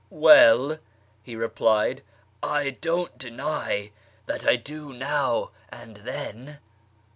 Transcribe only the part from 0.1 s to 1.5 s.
"Well," he